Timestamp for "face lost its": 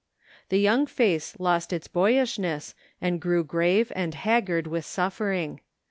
0.87-1.87